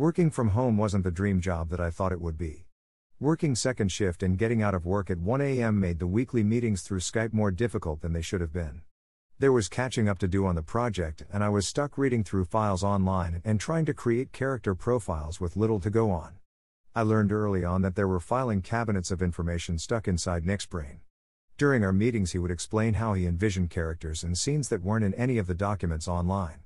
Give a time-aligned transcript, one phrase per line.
[0.00, 2.64] Working from home wasn't the dream job that I thought it would be.
[3.20, 5.78] Working second shift and getting out of work at 1 a.m.
[5.78, 8.80] made the weekly meetings through Skype more difficult than they should have been.
[9.38, 12.46] There was catching up to do on the project, and I was stuck reading through
[12.46, 16.38] files online and trying to create character profiles with little to go on.
[16.94, 21.00] I learned early on that there were filing cabinets of information stuck inside Nick's brain.
[21.58, 25.12] During our meetings, he would explain how he envisioned characters and scenes that weren't in
[25.12, 26.60] any of the documents online.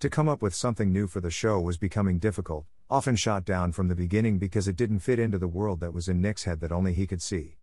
[0.00, 3.72] To come up with something new for the show was becoming difficult, often shot down
[3.72, 6.60] from the beginning because it didn't fit into the world that was in Nick's head
[6.60, 7.56] that only he could see.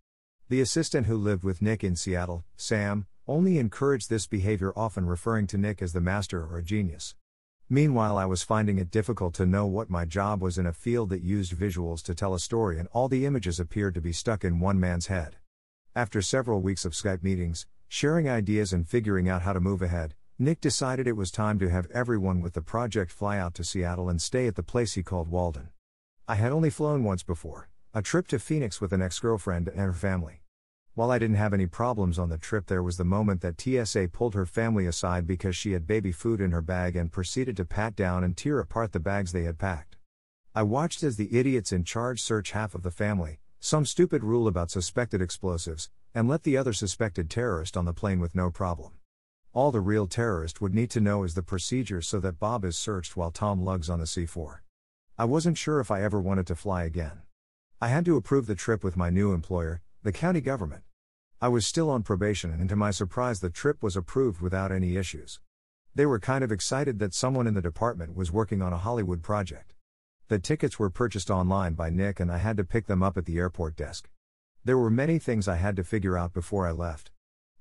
[0.48, 5.46] The assistant who lived with Nick in Seattle, Sam, only encouraged this behavior, often referring
[5.46, 7.14] to Nick as the master or a genius.
[7.68, 11.10] Meanwhile, I was finding it difficult to know what my job was in a field
[11.10, 14.44] that used visuals to tell a story, and all the images appeared to be stuck
[14.44, 15.36] in one man's head.
[15.94, 20.16] After several weeks of Skype meetings, sharing ideas, and figuring out how to move ahead,
[20.42, 24.08] Nick decided it was time to have everyone with the project fly out to Seattle
[24.08, 25.68] and stay at the place he called Walden.
[26.26, 29.80] I had only flown once before, a trip to Phoenix with an ex girlfriend and
[29.80, 30.40] her family.
[30.94, 34.08] While I didn't have any problems on the trip, there was the moment that TSA
[34.14, 37.66] pulled her family aside because she had baby food in her bag and proceeded to
[37.66, 39.98] pat down and tear apart the bags they had packed.
[40.54, 44.48] I watched as the idiots in charge search half of the family, some stupid rule
[44.48, 48.92] about suspected explosives, and let the other suspected terrorist on the plane with no problem.
[49.52, 52.78] All the real terrorist would need to know is the procedure so that Bob is
[52.78, 54.62] searched while Tom lugs on the C 4.
[55.18, 57.22] I wasn't sure if I ever wanted to fly again.
[57.80, 60.84] I had to approve the trip with my new employer, the county government.
[61.40, 64.96] I was still on probation, and to my surprise, the trip was approved without any
[64.96, 65.40] issues.
[65.96, 69.20] They were kind of excited that someone in the department was working on a Hollywood
[69.20, 69.74] project.
[70.28, 73.24] The tickets were purchased online by Nick, and I had to pick them up at
[73.24, 74.08] the airport desk.
[74.64, 77.10] There were many things I had to figure out before I left.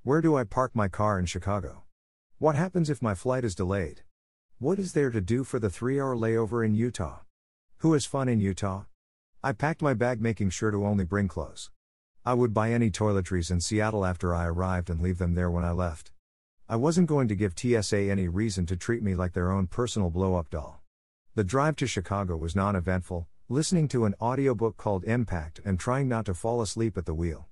[0.04, 1.84] Where do I park my car in Chicago?
[2.38, 4.04] What happens if my flight is delayed?
[4.58, 7.20] What is there to do for the three hour layover in Utah?
[7.80, 8.86] Who has fun in Utah?
[9.44, 11.70] I packed my bag making sure to only bring clothes.
[12.26, 15.66] I would buy any toiletries in Seattle after I arrived and leave them there when
[15.66, 16.14] I left.
[16.70, 20.10] I wasn't going to give TSA any reason to treat me like their own personal
[20.10, 20.82] blow up doll.
[21.36, 26.08] The drive to Chicago was non eventful, listening to an audiobook called Impact and trying
[26.08, 27.49] not to fall asleep at the wheel.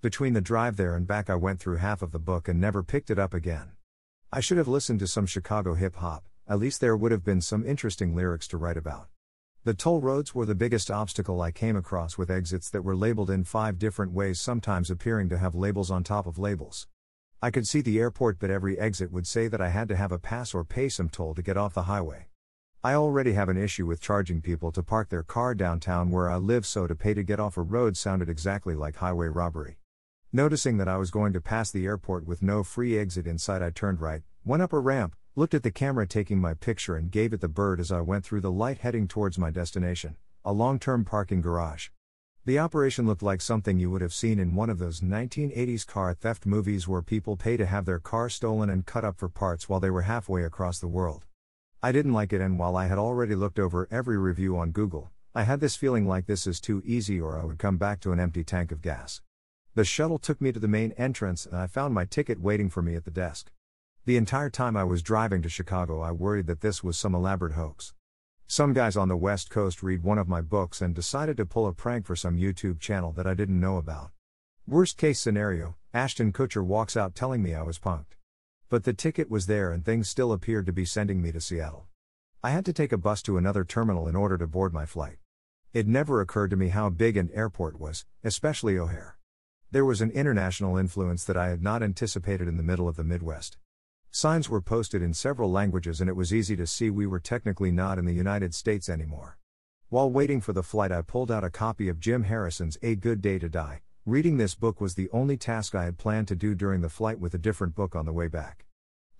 [0.00, 2.84] Between the drive there and back, I went through half of the book and never
[2.84, 3.72] picked it up again.
[4.32, 7.40] I should have listened to some Chicago hip hop, at least there would have been
[7.40, 9.08] some interesting lyrics to write about.
[9.64, 13.28] The toll roads were the biggest obstacle I came across with exits that were labeled
[13.28, 16.86] in five different ways, sometimes appearing to have labels on top of labels.
[17.42, 20.12] I could see the airport, but every exit would say that I had to have
[20.12, 22.28] a pass or pay some toll to get off the highway.
[22.84, 26.36] I already have an issue with charging people to park their car downtown where I
[26.36, 29.78] live, so to pay to get off a road sounded exactly like highway robbery.
[30.32, 33.70] Noticing that I was going to pass the airport with no free exit inside, I
[33.70, 37.32] turned right, went up a ramp, looked at the camera taking my picture, and gave
[37.32, 40.78] it the bird as I went through the light heading towards my destination, a long
[40.78, 41.88] term parking garage.
[42.44, 46.12] The operation looked like something you would have seen in one of those 1980s car
[46.12, 49.66] theft movies where people pay to have their car stolen and cut up for parts
[49.66, 51.24] while they were halfway across the world.
[51.82, 55.10] I didn't like it, and while I had already looked over every review on Google,
[55.34, 58.12] I had this feeling like this is too easy or I would come back to
[58.12, 59.22] an empty tank of gas.
[59.78, 62.82] The shuttle took me to the main entrance and I found my ticket waiting for
[62.82, 63.52] me at the desk.
[64.06, 67.52] The entire time I was driving to Chicago, I worried that this was some elaborate
[67.52, 67.94] hoax.
[68.48, 71.64] Some guys on the West Coast read one of my books and decided to pull
[71.64, 74.10] a prank for some YouTube channel that I didn't know about.
[74.66, 78.16] Worst case scenario, Ashton Kutcher walks out telling me I was punked.
[78.68, 81.86] But the ticket was there and things still appeared to be sending me to Seattle.
[82.42, 85.18] I had to take a bus to another terminal in order to board my flight.
[85.72, 89.17] It never occurred to me how big an airport was, especially O'Hare.
[89.70, 93.04] There was an international influence that I had not anticipated in the middle of the
[93.04, 93.58] Midwest.
[94.10, 97.70] Signs were posted in several languages, and it was easy to see we were technically
[97.70, 99.36] not in the United States anymore.
[99.90, 103.20] While waiting for the flight, I pulled out a copy of Jim Harrison's A Good
[103.20, 103.82] Day to Die.
[104.06, 107.20] Reading this book was the only task I had planned to do during the flight
[107.20, 108.64] with a different book on the way back.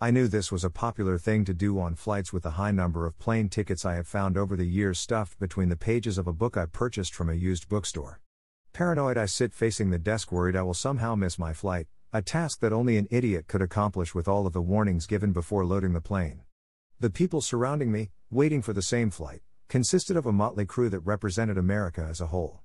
[0.01, 3.05] I knew this was a popular thing to do on flights with the high number
[3.05, 6.33] of plane tickets I have found over the years stuffed between the pages of a
[6.33, 8.21] book I purchased from a used bookstore.
[8.79, 12.61] Paranoid, I sit facing the desk, worried I will somehow miss my flight, a task
[12.61, 16.01] that only an idiot could accomplish with all of the warnings given before loading the
[16.01, 16.43] plane.
[17.01, 21.01] The people surrounding me, waiting for the same flight, consisted of a motley crew that
[21.01, 22.61] represented America as a whole.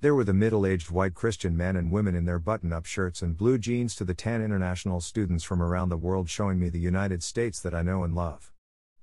[0.00, 3.22] There were the middle aged white Christian men and women in their button up shirts
[3.22, 6.80] and blue jeans to the tan international students from around the world showing me the
[6.80, 8.50] United States that I know and love.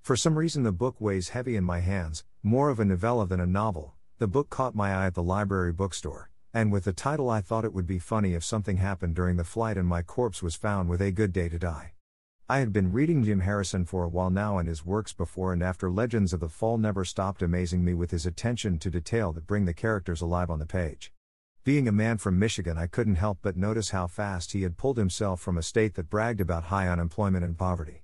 [0.02, 3.40] For some reason, the book weighs heavy in my hands, more of a novella than
[3.40, 3.94] a novel.
[4.18, 7.66] The book caught my eye at the library bookstore and with the title I thought
[7.66, 10.90] it would be funny if something happened during the flight and my corpse was found
[10.90, 11.94] with a good day to die.
[12.52, 15.62] I had been reading Jim Harrison for a while now and his works before and
[15.62, 19.46] after Legends of the Fall never stopped amazing me with his attention to detail that
[19.46, 21.14] bring the characters alive on the page.
[21.64, 24.98] Being a man from Michigan, I couldn't help but notice how fast he had pulled
[24.98, 28.02] himself from a state that bragged about high unemployment and poverty.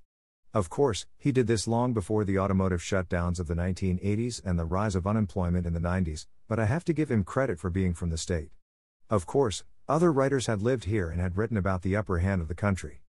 [0.55, 4.63] Of course, he did this long before the automotive shutdowns of the 1980s and the
[4.63, 7.93] rise of unemployment in the 90s, but I have to give him credit for being
[7.93, 8.51] from the state.
[9.09, 12.47] Of course, other writers had lived here and had written about the upper hand of
[12.47, 13.01] the country.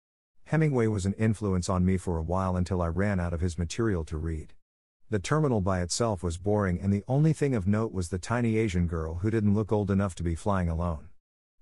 [0.45, 3.59] Hemingway was an influence on me for a while until I ran out of his
[3.59, 4.55] material to read.
[5.11, 8.57] The terminal by itself was boring, and the only thing of note was the tiny
[8.57, 11.09] Asian girl who didn't look old enough to be flying alone.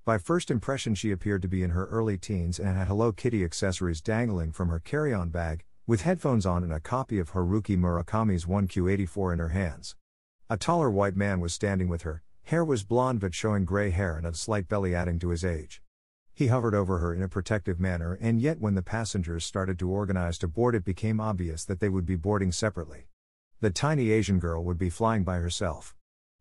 [0.04, 3.42] By first impression, she appeared to be in her early teens and had Hello Kitty
[3.42, 7.76] accessories dangling from her carry on bag, with headphones on and a copy of Haruki
[7.76, 9.96] Murakami's 1Q84 in her hands.
[10.48, 14.16] A taller white man was standing with her, hair was blonde but showing gray hair
[14.16, 15.82] and a slight belly adding to his age.
[16.32, 19.90] He hovered over her in a protective manner, and yet when the passengers started to
[19.90, 23.08] organize to board, it became obvious that they would be boarding separately.
[23.60, 25.96] The tiny Asian girl would be flying by herself.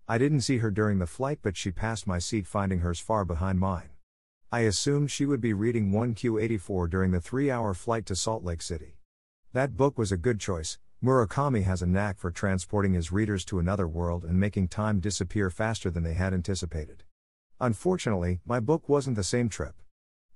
[0.08, 3.26] I didn't see her during the flight, but she passed my seat, finding hers far
[3.26, 3.90] behind mine.
[4.52, 8.62] I assumed she would be reading 1Q84 during the three hour flight to Salt Lake
[8.62, 8.98] City.
[9.53, 10.80] That book was a good choice.
[11.03, 15.50] Murakami has a knack for transporting his readers to another world and making time disappear
[15.50, 17.03] faster than they had anticipated.
[17.59, 19.75] Unfortunately, my book wasn't the same trip.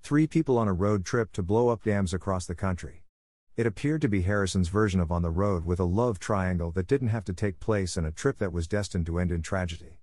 [0.02, 3.04] Three people on a road trip to blow up dams across the country.
[3.56, 6.88] It appeared to be Harrison's version of On the Road with a love triangle that
[6.88, 10.02] didn't have to take place and a trip that was destined to end in tragedy.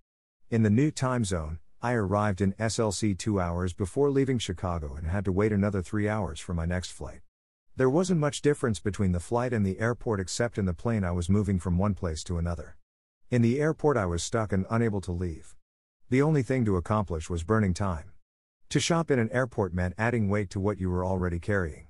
[0.49, 5.08] In the new time zone, I arrived in SLC two hours before leaving Chicago and
[5.08, 7.20] had to wait another three hours for my next flight.
[7.75, 11.11] There wasn't much difference between the flight and the airport except in the plane I
[11.11, 12.77] was moving from one place to another.
[13.31, 15.55] In the airport, I was stuck and unable to leave.
[16.11, 18.13] The only thing to accomplish was burning time.
[18.69, 21.87] To shop in an airport meant adding weight to what you were already carrying.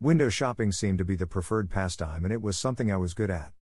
[0.00, 3.30] Window shopping seemed to be the preferred pastime, and it was something I was good
[3.30, 3.52] at.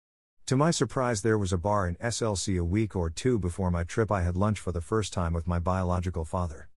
[0.45, 3.83] To my surprise, there was a bar in SLC a week or two before my
[3.83, 4.11] trip.
[4.11, 6.69] I had lunch for the first time with my biological father.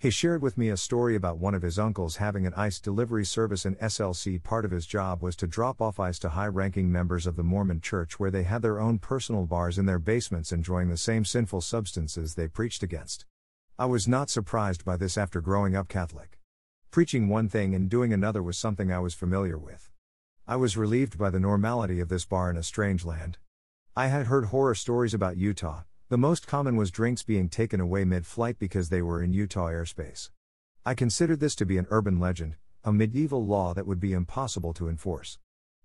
[0.00, 3.26] He shared with me a story about one of his uncles having an ice delivery
[3.26, 4.42] service in SLC.
[4.42, 7.42] Part of his job was to drop off ice to high ranking members of the
[7.42, 11.26] Mormon church where they had their own personal bars in their basements enjoying the same
[11.26, 13.26] sinful substances they preached against.
[13.78, 16.38] I was not surprised by this after growing up Catholic.
[16.90, 19.90] Preaching one thing and doing another was something I was familiar with.
[20.48, 23.36] I was relieved by the normality of this bar in a strange land.
[23.94, 28.04] I had heard horror stories about Utah, the most common was drinks being taken away
[28.04, 30.30] mid flight because they were in Utah airspace.
[30.84, 34.72] I considered this to be an urban legend, a medieval law that would be impossible
[34.74, 35.38] to enforce.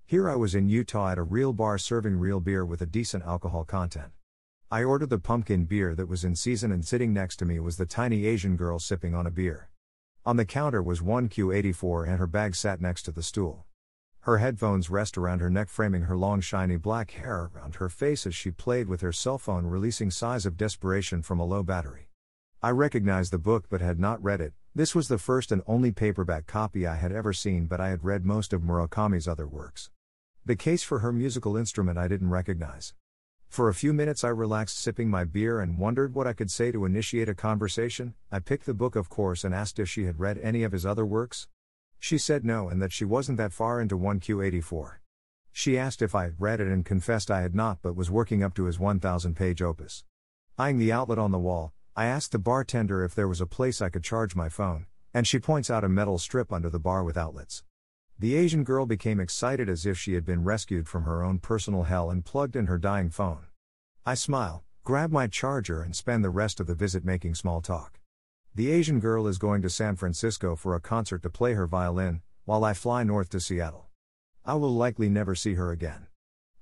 [0.04, 3.24] Here I was in Utah at a real bar serving real beer with a decent
[3.24, 4.13] alcohol content.
[4.72, 7.77] I ordered the pumpkin beer that was in season, and sitting next to me was
[7.77, 9.69] the tiny Asian girl sipping on a beer.
[10.25, 13.68] On the counter was 1Q84 and her bag sat next to the stool.
[14.25, 18.25] Her headphones rest around her neck, framing her long, shiny black hair around her face
[18.25, 22.10] as she played with her cell phone, releasing sighs of desperation from a low battery.
[22.60, 24.56] I recognized the book but had not read it.
[24.74, 28.04] This was the first and only paperback copy I had ever seen, but I had
[28.04, 29.92] read most of Murakami's other works.
[30.44, 32.95] The case for her musical instrument I didn't recognize.
[33.48, 36.72] For a few minutes, I relaxed sipping my beer and wondered what I could say
[36.72, 38.16] to initiate a conversation.
[38.31, 40.83] I picked the book, of course, and asked if she had read any of his
[40.83, 41.48] other works.
[42.06, 44.98] She said no and that she wasn't that far into 1Q84.
[45.52, 48.54] She asked if I read it and confessed I had not but was working up
[48.54, 50.04] to his 1,000 page opus.
[50.56, 53.82] Eyeing the outlet on the wall, I asked the bartender if there was a place
[53.82, 57.03] I could charge my phone, and she points out a metal strip under the bar
[57.03, 57.63] with outlets.
[58.20, 61.86] The Asian girl became excited as if she had been rescued from her own personal
[61.86, 63.48] hell and plugged in her dying phone.
[64.06, 68.00] I smile, grab my charger, and spend the rest of the visit making small talk.
[68.57, 72.21] The Asian girl is going to San Francisco for a concert to play her violin,
[72.45, 73.88] while I fly north to Seattle.
[74.45, 76.07] I will likely never see her again.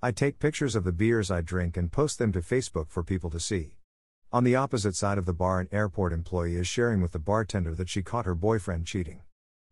[0.02, 3.30] I take pictures of the beers I drink and post them to Facebook for people
[3.30, 3.78] to see.
[4.32, 7.76] On the opposite side of the bar, an airport employee is sharing with the bartender
[7.76, 9.22] that she caught her boyfriend cheating.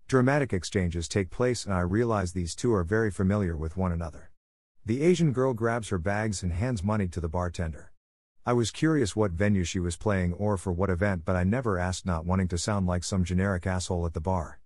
[0.07, 4.29] Dramatic exchanges take place, and I realize these two are very familiar with one another.
[4.85, 7.90] The Asian girl grabs her bags and hands money to the bartender.
[8.43, 11.77] I was curious what venue she was playing or for what event, but I never
[11.77, 14.60] asked, not wanting to sound like some generic asshole at the bar.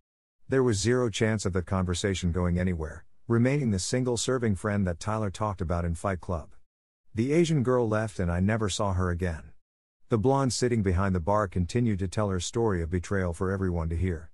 [0.48, 5.02] There was zero chance of that conversation going anywhere, remaining the single serving friend that
[5.02, 6.52] Tyler talked about in Fight Club.
[7.14, 9.52] The Asian girl left and I never saw her again.
[10.08, 13.90] The blonde sitting behind the bar continued to tell her story of betrayal for everyone
[13.90, 14.32] to hear.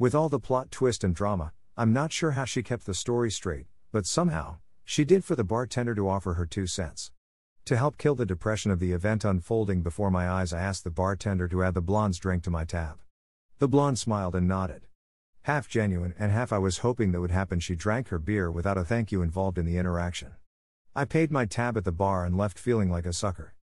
[0.00, 3.30] With all the plot twist and drama, I'm not sure how she kept the story
[3.30, 7.12] straight, but somehow, she did for the bartender to offer her two cents.
[7.70, 10.90] To help kill the depression of the event unfolding before my eyes, I asked the
[10.90, 12.98] bartender to add the blonde's drink to my tab.
[13.60, 14.88] The blonde smiled and nodded.
[15.42, 17.60] Half genuine and half I was hoping that would happen.
[17.60, 20.32] She drank her beer without a thank you involved in the interaction.
[20.96, 23.54] I paid my tab at the bar and left feeling like a sucker.